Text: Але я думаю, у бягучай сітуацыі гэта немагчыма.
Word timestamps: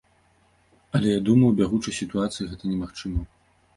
Але 0.95 1.07
я 1.17 1.21
думаю, 1.29 1.51
у 1.53 1.55
бягучай 1.59 1.97
сітуацыі 2.01 2.49
гэта 2.55 2.63
немагчыма. 2.73 3.21